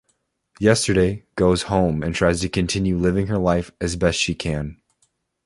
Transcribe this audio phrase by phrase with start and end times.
[0.59, 4.81] Yesterday goes home and tries to continue living her life as best she can.